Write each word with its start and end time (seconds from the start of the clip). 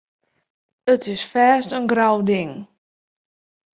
It 0.93 1.01
is 1.13 1.21
fêst 1.31 1.69
in 1.77 1.85
grou 1.91 2.15
ding. 2.29 2.53